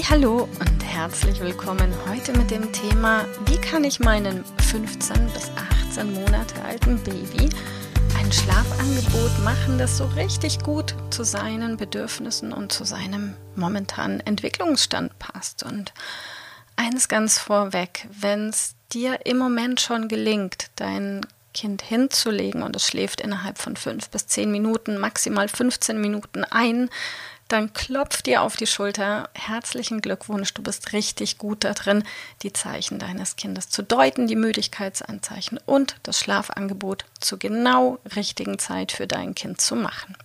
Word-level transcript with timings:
Hallo 0.00 0.48
und 0.58 0.84
herzlich 0.84 1.38
willkommen 1.40 1.92
heute 2.08 2.32
mit 2.32 2.50
dem 2.50 2.72
Thema, 2.72 3.26
wie 3.44 3.60
kann 3.60 3.84
ich 3.84 4.00
meinem 4.00 4.42
15 4.70 5.26
bis 5.34 5.50
18 5.90 6.14
Monate 6.14 6.62
alten 6.64 6.98
Baby 7.04 7.50
ein 8.18 8.32
Schlafangebot 8.32 9.44
machen, 9.44 9.76
das 9.76 9.98
so 9.98 10.06
richtig 10.06 10.60
gut 10.60 10.94
zu 11.10 11.24
seinen 11.24 11.76
Bedürfnissen 11.76 12.54
und 12.54 12.72
zu 12.72 12.84
seinem 12.84 13.34
momentanen 13.54 14.20
Entwicklungsstand 14.20 15.18
passt. 15.18 15.62
Und 15.62 15.92
eines 16.74 17.08
ganz 17.08 17.38
vorweg, 17.38 18.08
wenn 18.18 18.48
es 18.48 18.74
dir 18.94 19.26
im 19.26 19.36
Moment 19.36 19.82
schon 19.82 20.08
gelingt, 20.08 20.70
dein 20.76 21.20
Kind 21.52 21.82
hinzulegen 21.82 22.62
und 22.62 22.74
es 22.76 22.86
schläft 22.86 23.20
innerhalb 23.20 23.58
von 23.58 23.76
fünf 23.76 24.08
bis 24.08 24.26
zehn 24.26 24.50
Minuten, 24.50 24.96
maximal 24.96 25.48
15 25.48 26.00
Minuten 26.00 26.44
ein, 26.44 26.88
dann 27.48 27.72
klopf 27.72 28.22
dir 28.22 28.42
auf 28.42 28.56
die 28.56 28.66
Schulter. 28.66 29.28
Herzlichen 29.34 30.00
Glückwunsch, 30.00 30.54
du 30.54 30.62
bist 30.62 30.92
richtig 30.92 31.38
gut 31.38 31.64
da 31.64 31.74
drin, 31.74 32.04
die 32.42 32.52
Zeichen 32.52 32.98
deines 32.98 33.36
Kindes 33.36 33.68
zu 33.68 33.82
deuten, 33.82 34.26
die 34.26 34.36
Müdigkeitsanzeichen 34.36 35.58
und 35.66 35.96
das 36.02 36.18
Schlafangebot 36.18 37.04
zur 37.20 37.38
genau 37.38 37.98
richtigen 38.16 38.58
Zeit 38.58 38.92
für 38.92 39.06
dein 39.06 39.34
Kind 39.34 39.60
zu 39.60 39.76
machen. 39.76 40.16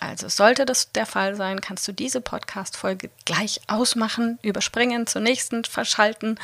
Also 0.00 0.28
sollte 0.28 0.64
das 0.64 0.92
der 0.92 1.06
Fall 1.06 1.34
sein, 1.34 1.60
kannst 1.60 1.86
du 1.88 1.92
diese 1.92 2.20
Podcast-Folge 2.20 3.10
gleich 3.24 3.60
ausmachen, 3.66 4.38
überspringen, 4.42 5.06
zur 5.06 5.22
nächsten 5.22 5.64
verschalten 5.64 6.38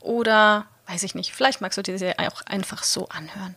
oder 0.00 0.66
weiß 0.86 1.02
ich 1.04 1.14
nicht, 1.14 1.32
vielleicht 1.32 1.60
magst 1.60 1.78
du 1.78 1.82
dir 1.82 1.98
sie 1.98 2.18
auch 2.18 2.42
einfach 2.46 2.82
so 2.82 3.08
anhören. 3.08 3.54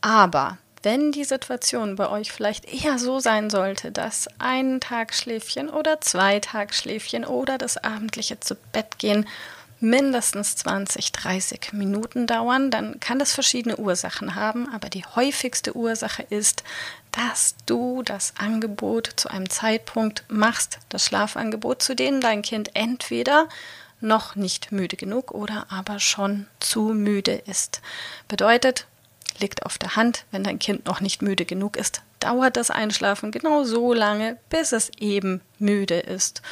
Aber 0.00 0.58
wenn 0.82 1.12
die 1.12 1.24
Situation 1.24 1.96
bei 1.96 2.08
euch 2.08 2.32
vielleicht 2.32 2.64
eher 2.72 2.98
so 2.98 3.20
sein 3.20 3.50
sollte, 3.50 3.92
dass 3.92 4.28
ein 4.38 4.80
Tagschläfchen 4.80 5.68
oder 5.68 6.00
zwei 6.00 6.40
Tagschläfchen 6.40 7.24
oder 7.24 7.58
das 7.58 7.76
abendliche 7.76 8.40
zu 8.40 8.54
Bett 8.72 8.98
gehen 8.98 9.26
mindestens 9.80 10.56
20, 10.56 11.12
30 11.12 11.72
Minuten 11.72 12.26
dauern, 12.26 12.70
dann 12.70 12.98
kann 13.00 13.18
das 13.18 13.32
verschiedene 13.32 13.76
Ursachen 13.76 14.34
haben, 14.34 14.68
aber 14.72 14.88
die 14.88 15.04
häufigste 15.04 15.76
Ursache 15.76 16.24
ist, 16.24 16.64
dass 17.12 17.54
du 17.66 18.02
das 18.02 18.34
Angebot 18.38 19.12
zu 19.16 19.28
einem 19.28 19.48
Zeitpunkt 19.48 20.24
machst, 20.28 20.78
das 20.88 21.04
Schlafangebot, 21.04 21.82
zu 21.82 21.94
dem 21.94 22.20
dein 22.20 22.42
Kind 22.42 22.70
entweder 22.74 23.48
noch 24.00 24.36
nicht 24.36 24.72
müde 24.72 24.96
genug 24.96 25.32
oder 25.32 25.66
aber 25.70 25.98
schon 25.98 26.46
zu 26.60 26.82
müde 26.82 27.34
ist. 27.46 27.80
Bedeutet, 28.28 28.86
liegt 29.40 29.64
auf 29.64 29.78
der 29.78 29.96
Hand, 29.96 30.24
wenn 30.30 30.44
dein 30.44 30.58
Kind 30.58 30.86
noch 30.86 31.00
nicht 31.00 31.22
müde 31.22 31.44
genug 31.44 31.76
ist, 31.76 32.02
dauert 32.20 32.56
das 32.56 32.70
Einschlafen 32.70 33.30
genau 33.30 33.64
so 33.64 33.92
lange, 33.92 34.38
bis 34.50 34.72
es 34.72 34.90
eben 34.98 35.40
müde 35.58 35.98
ist. 35.98 36.42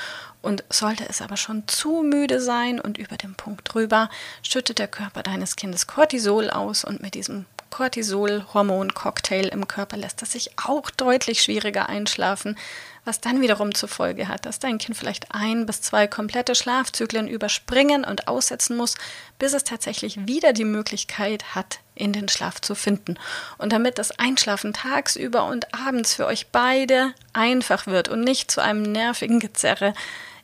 Und 0.42 0.64
sollte 0.70 1.08
es 1.08 1.22
aber 1.22 1.36
schon 1.36 1.66
zu 1.66 2.02
müde 2.02 2.41
sein 2.41 2.80
und 2.80 2.98
über 2.98 3.16
dem 3.16 3.34
Punkt 3.34 3.74
drüber, 3.74 4.08
schüttet 4.42 4.78
der 4.78 4.88
Körper 4.88 5.22
deines 5.22 5.56
Kindes 5.56 5.86
Cortisol 5.86 6.50
aus 6.50 6.84
und 6.84 7.02
mit 7.02 7.14
diesem 7.14 7.47
Cortisol-Hormon-Cocktail 7.76 9.48
im 9.48 9.69
Körper 9.69 9.98
lässt 9.98 10.22
es 10.22 10.32
sich 10.32 10.50
auch 10.64 10.88
deutlich 10.88 11.42
schwieriger 11.42 11.91
einschlafen, 11.91 12.56
was 13.04 13.20
dann 13.20 13.42
wiederum 13.42 13.75
zur 13.75 13.91
Folge 13.91 14.28
hat, 14.28 14.47
dass 14.47 14.59
dein 14.59 14.78
Kind 14.78 14.97
vielleicht 14.97 15.34
ein 15.34 15.66
bis 15.66 15.82
zwei 15.82 16.06
komplette 16.06 16.54
Schlafzyklen 16.54 17.28
überspringen 17.28 18.06
und 18.06 18.28
aussetzen 18.28 18.78
muss, 18.78 18.94
bis 19.38 19.53
es 19.53 19.62
tatsächlich 19.62 20.26
wieder 20.26 20.54
die 20.54 20.65
Möglichkeit 20.65 21.54
hat, 21.54 21.81
in 21.94 22.15
den 22.15 22.31
Schlaf 22.31 22.62
zu 22.62 22.75
finden. 22.75 23.19
Und 23.59 23.75
damit 23.75 23.98
das 23.98 24.19
Einschlafen 24.19 24.72
tagsüber 24.72 25.44
und 25.44 25.75
abends 25.75 26.15
für 26.15 26.25
euch 26.25 26.47
beide 26.47 27.12
einfach 27.34 27.86
wird 27.86 28.09
und 28.09 28.22
nicht 28.22 28.50
zu 28.50 28.62
einem 28.62 28.91
nervigen 28.91 29.38
Gezerre, 29.38 29.92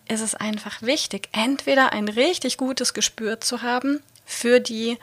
ist 0.06 0.20
es 0.20 0.34
einfach 0.34 0.82
wichtig, 0.82 1.30
entweder 1.32 1.94
ein 1.94 2.08
richtig 2.08 2.58
gutes 2.58 2.92
Gespür 2.92 3.40
zu 3.40 3.62
haben 3.62 4.02
für 4.26 4.60
die 4.60 4.98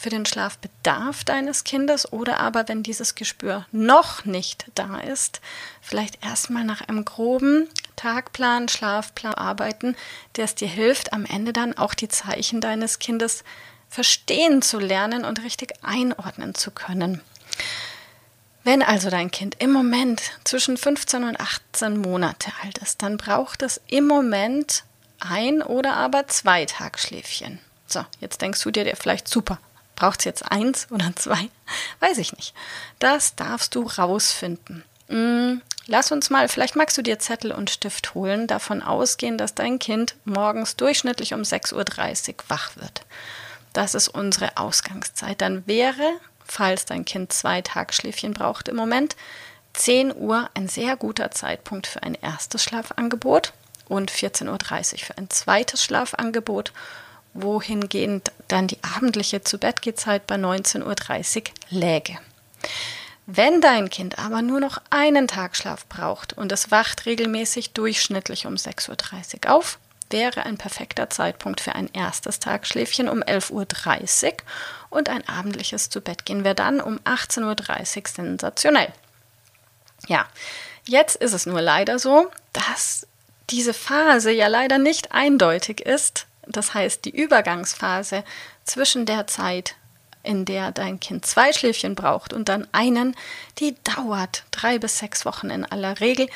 für 0.00 0.08
den 0.08 0.24
Schlafbedarf 0.24 1.24
deines 1.24 1.62
Kindes 1.62 2.10
oder 2.10 2.40
aber 2.40 2.68
wenn 2.68 2.82
dieses 2.82 3.14
Gespür 3.16 3.66
noch 3.70 4.24
nicht 4.24 4.64
da 4.74 4.98
ist, 4.98 5.42
vielleicht 5.82 6.24
erstmal 6.24 6.64
nach 6.64 6.80
einem 6.80 7.04
groben 7.04 7.68
Tagplan, 7.96 8.68
Schlafplan 8.68 9.34
arbeiten, 9.34 9.94
der 10.36 10.46
es 10.46 10.54
dir 10.54 10.68
hilft, 10.68 11.12
am 11.12 11.26
Ende 11.26 11.52
dann 11.52 11.76
auch 11.76 11.92
die 11.92 12.08
Zeichen 12.08 12.62
deines 12.62 12.98
Kindes 12.98 13.44
verstehen 13.90 14.62
zu 14.62 14.78
lernen 14.78 15.26
und 15.26 15.42
richtig 15.44 15.74
einordnen 15.82 16.54
zu 16.54 16.70
können. 16.70 17.20
Wenn 18.64 18.82
also 18.82 19.10
dein 19.10 19.30
Kind 19.30 19.56
im 19.58 19.70
Moment 19.70 20.22
zwischen 20.44 20.78
15 20.78 21.24
und 21.24 21.38
18 21.38 21.98
Monate 21.98 22.50
alt 22.62 22.78
ist, 22.78 23.02
dann 23.02 23.18
braucht 23.18 23.60
es 23.60 23.82
im 23.86 24.06
Moment 24.06 24.84
ein 25.18 25.60
oder 25.60 25.96
aber 25.96 26.26
zwei 26.28 26.64
Tagschläfchen. 26.64 27.58
So, 27.86 28.02
jetzt 28.20 28.40
denkst 28.40 28.62
du 28.62 28.70
dir 28.70 28.96
vielleicht 28.96 29.28
super, 29.28 29.58
Braucht 30.00 30.20
es 30.20 30.24
jetzt 30.24 30.50
eins 30.50 30.86
oder 30.90 31.14
zwei? 31.14 31.50
Weiß 32.00 32.16
ich 32.16 32.32
nicht. 32.32 32.54
Das 33.00 33.36
darfst 33.36 33.74
du 33.74 33.82
rausfinden. 33.82 34.82
Hm, 35.08 35.60
lass 35.88 36.10
uns 36.10 36.30
mal, 36.30 36.48
vielleicht 36.48 36.74
magst 36.74 36.96
du 36.96 37.02
dir 37.02 37.18
Zettel 37.18 37.52
und 37.52 37.68
Stift 37.68 38.14
holen, 38.14 38.46
davon 38.46 38.80
ausgehen, 38.80 39.36
dass 39.36 39.54
dein 39.54 39.78
Kind 39.78 40.16
morgens 40.24 40.76
durchschnittlich 40.76 41.34
um 41.34 41.42
6.30 41.42 41.74
Uhr 42.30 42.34
wach 42.48 42.76
wird. 42.76 43.02
Das 43.74 43.94
ist 43.94 44.08
unsere 44.08 44.56
Ausgangszeit. 44.56 45.42
Dann 45.42 45.66
wäre, 45.66 46.14
falls 46.46 46.86
dein 46.86 47.04
Kind 47.04 47.34
zwei 47.34 47.60
Tagschläfchen 47.60 48.32
braucht 48.32 48.68
im 48.68 48.76
Moment, 48.76 49.16
10 49.74 50.16
Uhr 50.16 50.48
ein 50.54 50.70
sehr 50.70 50.96
guter 50.96 51.30
Zeitpunkt 51.30 51.86
für 51.86 52.02
ein 52.02 52.14
erstes 52.14 52.64
Schlafangebot 52.64 53.52
und 53.86 54.10
14.30 54.10 54.48
Uhr 54.92 54.98
für 55.00 55.18
ein 55.18 55.28
zweites 55.28 55.84
Schlafangebot 55.84 56.72
wohingehend 57.34 58.32
dann 58.48 58.66
die 58.66 58.78
abendliche 58.82 59.42
Zubettgehzeit 59.42 60.26
bei 60.26 60.36
19.30 60.36 61.38
Uhr 61.38 61.44
läge. 61.70 62.18
Wenn 63.26 63.60
dein 63.60 63.90
Kind 63.90 64.18
aber 64.18 64.42
nur 64.42 64.58
noch 64.58 64.80
einen 64.90 65.28
Tagschlaf 65.28 65.86
braucht 65.86 66.32
und 66.32 66.50
es 66.50 66.70
wacht 66.70 67.06
regelmäßig 67.06 67.72
durchschnittlich 67.72 68.46
um 68.46 68.54
6.30 68.54 69.46
Uhr 69.46 69.54
auf, 69.54 69.78
wäre 70.10 70.44
ein 70.44 70.58
perfekter 70.58 71.08
Zeitpunkt 71.10 71.60
für 71.60 71.76
ein 71.76 71.88
erstes 71.92 72.40
Tagschläfchen 72.40 73.08
um 73.08 73.22
11.30 73.22 74.32
Uhr 74.32 74.36
und 74.90 75.08
ein 75.08 75.26
abendliches 75.28 75.90
Zubettgehen 75.90 76.42
wäre 76.42 76.56
dann 76.56 76.80
um 76.80 76.98
18.30 77.00 77.98
Uhr 77.98 78.08
sensationell. 78.08 78.92
Ja, 80.08 80.26
jetzt 80.86 81.16
ist 81.16 81.32
es 81.32 81.46
nur 81.46 81.60
leider 81.60 82.00
so, 82.00 82.30
dass 82.52 83.06
diese 83.50 83.74
Phase 83.74 84.32
ja 84.32 84.48
leider 84.48 84.78
nicht 84.78 85.12
eindeutig 85.12 85.80
ist, 85.80 86.26
das 86.56 86.74
heißt, 86.74 87.04
die 87.04 87.16
Übergangsphase 87.16 88.24
zwischen 88.64 89.06
der 89.06 89.26
Zeit, 89.26 89.76
in 90.22 90.44
der 90.44 90.70
dein 90.72 91.00
Kind 91.00 91.24
zwei 91.24 91.52
Schläfchen 91.52 91.94
braucht 91.94 92.32
und 92.32 92.48
dann 92.48 92.68
einen, 92.72 93.16
die 93.58 93.74
dauert 93.84 94.44
drei 94.50 94.78
bis 94.78 94.98
sechs 94.98 95.24
Wochen 95.24 95.50
in 95.50 95.64
aller 95.64 96.00
Regel. 96.00 96.28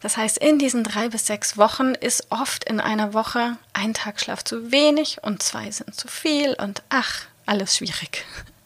Das 0.00 0.16
heißt, 0.16 0.38
in 0.38 0.58
diesen 0.58 0.84
drei 0.84 1.08
bis 1.08 1.26
sechs 1.26 1.56
Wochen 1.56 1.94
ist 1.94 2.26
oft 2.30 2.64
in 2.64 2.78
einer 2.78 3.14
Woche 3.14 3.56
ein 3.72 3.94
Tagschlaf 3.94 4.44
zu 4.44 4.70
wenig 4.70 5.18
und 5.22 5.42
zwei 5.42 5.70
sind 5.70 5.94
zu 5.94 6.08
viel 6.08 6.54
und 6.54 6.82
ach, 6.90 7.22
alles 7.46 7.76
schwierig. 7.76 8.24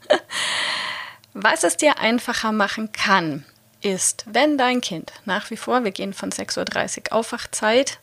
Was 1.33 1.63
es 1.63 1.77
dir 1.77 1.99
einfacher 1.99 2.53
machen 2.53 2.93
kann, 2.93 3.45
ist, 3.81 4.25
wenn 4.27 4.59
dein 4.59 4.81
Kind 4.81 5.13
nach 5.25 5.51
wie 5.51 5.57
vor, 5.57 5.85
wir 5.85 5.93
gehen 5.93 6.13
von 6.13 6.31
6.30 6.31 7.11
Uhr 7.11 7.17
Aufwachzeit 7.17 7.99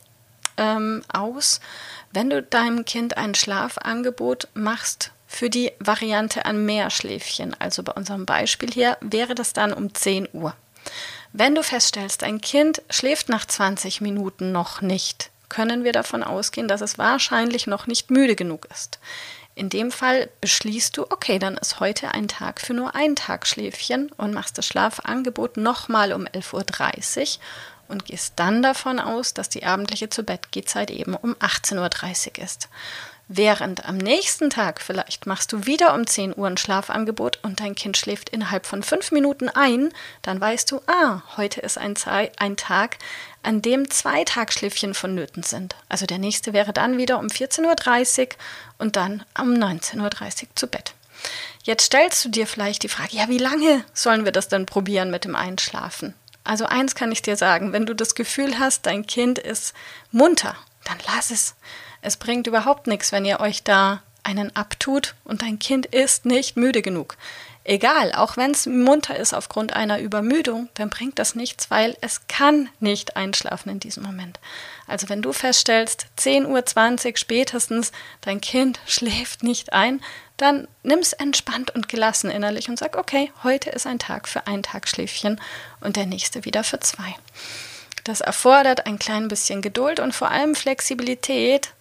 ähm, 0.56 1.02
aus, 1.12 1.60
wenn 2.12 2.30
du 2.30 2.42
deinem 2.42 2.84
Kind 2.84 3.16
ein 3.16 3.34
Schlafangebot 3.34 4.48
machst 4.54 5.12
für 5.26 5.50
die 5.50 5.72
Variante 5.78 6.44
an 6.44 6.64
Mehrschläfchen, 6.64 7.54
also 7.58 7.82
bei 7.82 7.92
unserem 7.92 8.26
Beispiel 8.26 8.70
hier, 8.70 8.96
wäre 9.00 9.34
das 9.34 9.52
dann 9.52 9.72
um 9.72 9.94
10 9.94 10.28
Uhr. 10.32 10.54
Wenn 11.32 11.54
du 11.54 11.62
feststellst, 11.62 12.22
dein 12.22 12.40
Kind 12.40 12.80
schläft 12.88 13.28
nach 13.28 13.44
20 13.44 14.00
Minuten 14.00 14.52
noch 14.52 14.80
nicht, 14.80 15.30
können 15.48 15.84
wir 15.84 15.92
davon 15.92 16.22
ausgehen, 16.22 16.68
dass 16.68 16.80
es 16.80 16.98
wahrscheinlich 16.98 17.66
noch 17.66 17.86
nicht 17.86 18.10
müde 18.10 18.36
genug 18.36 18.66
ist. 18.70 18.98
In 19.54 19.70
dem 19.70 19.90
Fall 19.90 20.28
beschließt 20.42 20.96
du, 20.96 21.04
okay, 21.04 21.38
dann 21.38 21.56
ist 21.56 21.80
heute 21.80 22.12
ein 22.12 22.28
Tag 22.28 22.60
für 22.60 22.74
nur 22.74 22.94
ein 22.94 23.16
Tagschläfchen 23.16 24.12
und 24.18 24.34
machst 24.34 24.58
das 24.58 24.66
Schlafangebot 24.66 25.56
nochmal 25.56 26.12
um 26.12 26.26
11.30 26.26 27.36
Uhr 27.36 27.40
und 27.88 28.04
gehst 28.04 28.34
dann 28.36 28.62
davon 28.62 28.98
aus, 28.98 29.34
dass 29.34 29.48
die 29.48 29.64
abendliche 29.64 30.08
Zu-Bett-Gehzeit 30.08 30.90
eben 30.90 31.14
um 31.14 31.34
18.30 31.34 32.38
Uhr 32.38 32.44
ist. 32.44 32.68
Während 33.28 33.84
am 33.86 33.96
nächsten 33.96 34.50
Tag 34.50 34.80
vielleicht 34.80 35.26
machst 35.26 35.52
du 35.52 35.66
wieder 35.66 35.94
um 35.94 36.06
10 36.06 36.36
Uhr 36.36 36.46
ein 36.46 36.56
Schlafangebot 36.56 37.40
und 37.42 37.58
dein 37.58 37.74
Kind 37.74 37.96
schläft 37.96 38.28
innerhalb 38.28 38.66
von 38.66 38.84
fünf 38.84 39.10
Minuten 39.10 39.48
ein, 39.48 39.92
dann 40.22 40.40
weißt 40.40 40.70
du, 40.70 40.80
ah, 40.86 41.22
heute 41.36 41.60
ist 41.60 41.76
ein, 41.76 41.94
ein 42.38 42.56
Tag, 42.56 42.98
an 43.42 43.62
dem 43.62 43.90
zwei 43.90 44.22
Tagschläfchen 44.22 44.94
vonnöten 44.94 45.42
sind. 45.42 45.74
Also 45.88 46.06
der 46.06 46.18
nächste 46.18 46.52
wäre 46.52 46.72
dann 46.72 46.98
wieder 46.98 47.18
um 47.18 47.26
14.30 47.26 48.20
Uhr 48.20 48.28
und 48.78 48.94
dann 48.94 49.24
um 49.36 49.52
19.30 49.54 50.42
Uhr 50.42 50.48
zu 50.54 50.68
Bett. 50.68 50.94
Jetzt 51.64 51.86
stellst 51.86 52.24
du 52.24 52.28
dir 52.28 52.46
vielleicht 52.46 52.84
die 52.84 52.88
Frage, 52.88 53.16
ja, 53.16 53.28
wie 53.28 53.38
lange 53.38 53.84
sollen 53.92 54.24
wir 54.24 54.30
das 54.30 54.46
denn 54.46 54.66
probieren 54.66 55.10
mit 55.10 55.24
dem 55.24 55.34
Einschlafen? 55.34 56.14
Also 56.46 56.66
eins 56.66 56.94
kann 56.94 57.12
ich 57.12 57.22
dir 57.22 57.36
sagen, 57.36 57.72
wenn 57.72 57.86
du 57.86 57.94
das 57.94 58.14
Gefühl 58.14 58.58
hast, 58.58 58.86
dein 58.86 59.06
Kind 59.06 59.38
ist 59.38 59.74
munter, 60.12 60.56
dann 60.84 60.98
lass 61.06 61.30
es. 61.30 61.56
Es 62.02 62.16
bringt 62.16 62.46
überhaupt 62.46 62.86
nichts, 62.86 63.10
wenn 63.10 63.24
ihr 63.24 63.40
euch 63.40 63.64
da 63.64 64.02
einen 64.26 64.54
abtut 64.54 65.14
und 65.24 65.42
dein 65.42 65.58
Kind 65.58 65.86
ist 65.86 66.26
nicht 66.26 66.56
müde 66.56 66.82
genug. 66.82 67.16
Egal, 67.68 68.12
auch 68.12 68.36
wenn 68.36 68.52
es 68.52 68.66
munter 68.66 69.16
ist 69.16 69.34
aufgrund 69.34 69.72
einer 69.72 69.98
Übermüdung, 69.98 70.68
dann 70.74 70.88
bringt 70.88 71.18
das 71.18 71.34
nichts, 71.34 71.68
weil 71.68 71.96
es 72.00 72.28
kann 72.28 72.68
nicht 72.78 73.16
einschlafen 73.16 73.70
in 73.70 73.80
diesem 73.80 74.04
Moment. 74.04 74.38
Also 74.86 75.08
wenn 75.08 75.20
du 75.20 75.32
feststellst, 75.32 76.06
10.20 76.16 77.06
Uhr 77.10 77.16
spätestens, 77.16 77.90
dein 78.20 78.40
Kind 78.40 78.78
schläft 78.86 79.42
nicht 79.42 79.72
ein, 79.72 80.00
dann 80.36 80.68
nimm 80.84 81.00
es 81.00 81.12
entspannt 81.12 81.74
und 81.74 81.88
gelassen 81.88 82.30
innerlich 82.30 82.68
und 82.68 82.78
sag, 82.78 82.96
okay, 82.96 83.32
heute 83.42 83.70
ist 83.70 83.86
ein 83.86 83.98
Tag 83.98 84.28
für 84.28 84.46
ein 84.46 84.62
Tag 84.62 84.86
Schläfchen 84.86 85.40
und 85.80 85.96
der 85.96 86.06
nächste 86.06 86.44
wieder 86.44 86.62
für 86.62 86.78
zwei. 86.78 87.16
Das 88.04 88.20
erfordert 88.20 88.86
ein 88.86 89.00
klein 89.00 89.26
bisschen 89.26 89.60
Geduld 89.60 89.98
und 89.98 90.14
vor 90.14 90.30
allem 90.30 90.54
Flexibilität, 90.54 91.72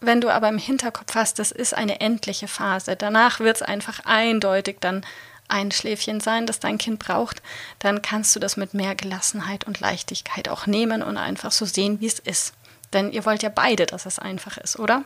wenn 0.00 0.20
du 0.20 0.30
aber 0.30 0.48
im 0.48 0.58
Hinterkopf 0.58 1.14
hast, 1.14 1.38
das 1.38 1.50
ist 1.50 1.74
eine 1.74 2.00
endliche 2.00 2.48
Phase, 2.48 2.96
danach 2.96 3.40
wird 3.40 3.56
es 3.56 3.62
einfach 3.62 4.00
eindeutig 4.04 4.76
dann 4.80 5.04
ein 5.48 5.70
Schläfchen 5.70 6.20
sein, 6.20 6.46
das 6.46 6.60
dein 6.60 6.78
Kind 6.78 6.98
braucht, 6.98 7.42
dann 7.78 8.02
kannst 8.02 8.36
du 8.36 8.40
das 8.40 8.56
mit 8.56 8.74
mehr 8.74 8.94
Gelassenheit 8.94 9.64
und 9.64 9.80
Leichtigkeit 9.80 10.48
auch 10.48 10.66
nehmen 10.66 11.02
und 11.02 11.16
einfach 11.16 11.52
so 11.52 11.64
sehen, 11.64 12.00
wie 12.00 12.06
es 12.06 12.18
ist. 12.18 12.52
Denn 12.92 13.12
ihr 13.12 13.24
wollt 13.24 13.42
ja 13.42 13.48
beide, 13.48 13.86
dass 13.86 14.06
es 14.06 14.18
einfach 14.18 14.58
ist, 14.58 14.78
oder? 14.78 15.04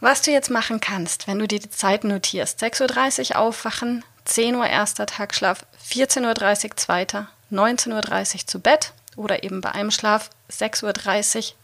Was 0.00 0.22
du 0.22 0.30
jetzt 0.30 0.50
machen 0.50 0.80
kannst, 0.80 1.26
wenn 1.26 1.38
du 1.38 1.46
dir 1.46 1.60
die 1.60 1.70
Zeit 1.70 2.04
notierst, 2.04 2.62
6.30 2.62 3.30
Uhr 3.30 3.38
aufwachen, 3.38 4.04
10 4.24 4.56
Uhr 4.56 4.66
erster 4.66 5.06
Tagschlaf, 5.06 5.64
14.30 5.90 6.64
Uhr 6.64 6.76
zweiter, 6.76 7.28
19.30 7.50 8.34
Uhr 8.34 8.46
zu 8.46 8.60
Bett 8.60 8.92
oder 9.16 9.42
eben 9.42 9.60
bei 9.60 9.72
einem 9.72 9.90
Schlaf 9.90 10.30
6.30 10.50 11.50
Uhr 11.50 11.54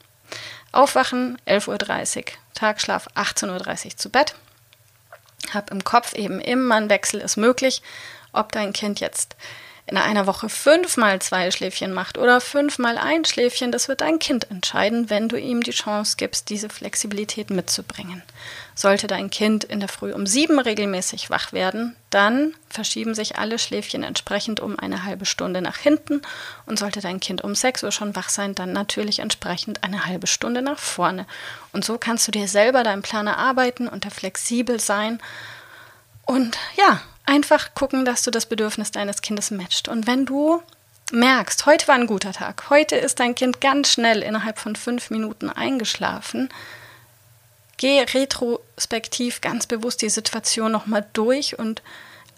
Aufwachen 0.73 1.39
11.30 1.47 2.19
Uhr, 2.19 2.25
Tagschlaf 2.55 3.09
18.30 3.15 3.87
Uhr 3.87 3.97
zu 3.97 4.11
Bett. 4.11 4.35
Hab 5.53 5.71
im 5.71 5.85
Kopf 5.85 6.15
eben 6.15 6.41
immer 6.41 6.75
ein 6.75 6.91
Wechsel 6.91 7.21
ist 7.21 7.37
möglich, 7.37 7.83
ob 8.33 8.53
dein 8.53 8.73
Kind 8.73 9.01
jetzt 9.01 9.37
in 9.89 9.97
einer 9.97 10.27
Woche 10.27 10.51
fünfmal 10.51 11.19
zwei 11.23 11.51
Schläfchen 11.51 11.95
macht 11.95 12.19
oder 12.19 12.43
fünfmal 12.43 12.99
ein 12.99 13.25
Schläfchen, 13.25 13.73
das 13.73 13.89
wird 13.89 14.03
dein 14.03 14.19
Kind 14.19 14.51
entscheiden, 14.51 15.09
wenn 15.09 15.31
du 15.31 15.37
ihm 15.37 15.63
die 15.63 15.71
Chance 15.71 16.17
gibst, 16.19 16.51
diese 16.51 16.69
Flexibilität 16.69 17.49
mitzubringen. 17.49 18.23
Sollte 18.75 19.07
dein 19.07 19.31
Kind 19.31 19.65
in 19.65 19.81
der 19.81 19.89
Früh 19.89 20.13
um 20.13 20.27
sieben 20.27 20.59
regelmäßig 20.59 21.31
wach 21.31 21.55
werden, 21.55 21.97
dann 22.11 22.53
verschieben 22.69 23.15
sich 23.15 23.39
alle 23.39 23.59
Schläfchen 23.59 24.03
entsprechend 24.03 24.61
um 24.61 24.79
eine 24.79 25.05
halbe 25.05 25.25
Stunde 25.25 25.63
nach 25.63 25.79
hinten 25.79 26.21
und 26.67 26.79
sollte 26.79 27.01
dein 27.01 27.19
Kind 27.19 27.43
um 27.43 27.55
sechs 27.55 27.83
Uhr 27.83 27.91
schon 27.91 28.15
wach 28.15 28.29
sein, 28.29 28.55
dann 28.55 28.75
natürlich 28.75 29.21
entsprechend 29.21 29.85
eine 29.85 30.05
halbe 30.05 30.27
Stunde 30.27 30.61
nach 30.61 30.79
vorne. 30.79 31.27
Und 31.73 31.83
so 31.83 31.97
kannst 31.97 32.29
du 32.29 32.31
dir 32.31 32.47
selber 32.47 32.83
deinen 32.83 33.03
Plan 33.03 33.27
erarbeiten 33.27 33.89
und 33.89 34.05
da 34.05 34.11
flexibel 34.11 34.79
sein 34.79 35.19
und 36.27 36.59
ja, 36.77 37.01
einfach 37.29 37.75
gucken, 37.75 38.05
dass 38.05 38.23
du 38.23 38.31
das 38.31 38.47
Bedürfnis 38.47 38.91
deines 38.91 39.23
Kindes 39.23 39.51
matcht. 39.51 39.89
Und 39.89 40.07
wenn 40.07 40.25
du 40.25 40.63
merkst, 41.13 41.67
heute 41.67 41.87
war 41.87 41.95
ein 41.95 42.07
guter 42.07 42.33
Tag, 42.33 42.71
heute 42.71 42.97
ist 42.97 43.21
dein 43.21 43.35
Kind 43.35 43.61
ganz 43.61 43.93
schnell 43.93 44.23
innerhalb 44.23 44.59
von 44.59 44.77
fünf 44.77 45.11
Minuten 45.11 45.51
eingeschlafen, 45.51 46.49
geh 47.77 48.01
retrospektiv 48.01 49.41
ganz 49.41 49.67
bewusst 49.67 50.03
die 50.03 50.09
Situation 50.09 50.73
nochmal 50.73 51.07
durch 51.13 51.59
und 51.59 51.83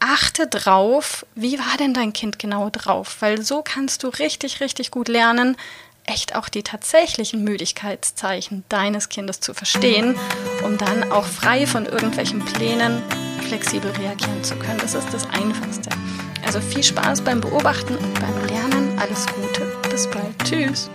achte 0.00 0.46
drauf, 0.46 1.25
wie 1.34 1.58
war 1.58 1.76
denn 1.78 1.94
dein 1.94 2.12
Kind 2.12 2.38
genau 2.38 2.69
drauf? 2.70 3.16
Weil 3.20 3.42
so 3.42 3.62
kannst 3.62 4.02
du 4.02 4.08
richtig, 4.08 4.60
richtig 4.60 4.90
gut 4.90 5.08
lernen, 5.08 5.56
echt 6.04 6.34
auch 6.34 6.48
die 6.48 6.62
tatsächlichen 6.62 7.44
Müdigkeitszeichen 7.44 8.64
deines 8.69 9.08
Kindes 9.08 9.40
zu 9.40 9.54
verstehen, 9.54 10.19
um 10.64 10.78
dann 10.78 11.12
auch 11.12 11.26
frei 11.26 11.66
von 11.66 11.87
irgendwelchen 11.87 12.44
Plänen 12.44 13.02
flexibel 13.50 13.91
reagieren 13.91 14.44
zu 14.44 14.55
können. 14.55 14.79
Das 14.81 14.94
ist 14.94 15.12
das 15.12 15.29
Einfachste. 15.31 15.91
Also 16.47 16.61
viel 16.61 16.85
Spaß 16.85 17.20
beim 17.23 17.41
Beobachten 17.41 17.97
und 17.97 18.14
beim 18.14 18.47
Lernen. 18.47 18.97
Alles 18.97 19.26
Gute. 19.26 19.67
Bis 19.91 20.06
bald. 20.06 20.38
Tschüss. 20.44 20.88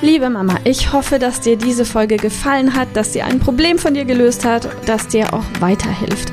Liebe 0.00 0.30
Mama, 0.30 0.54
ich 0.64 0.94
hoffe, 0.94 1.18
dass 1.18 1.42
dir 1.42 1.58
diese 1.58 1.84
Folge 1.84 2.16
gefallen 2.16 2.74
hat, 2.74 2.88
dass 2.94 3.12
sie 3.12 3.20
ein 3.20 3.40
Problem 3.40 3.78
von 3.78 3.92
dir 3.92 4.06
gelöst 4.06 4.46
hat, 4.46 4.66
dass 4.88 5.06
dir 5.06 5.34
auch 5.34 5.44
weiterhilft. 5.60 6.32